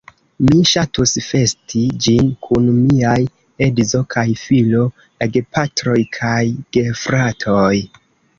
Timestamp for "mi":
0.45-0.59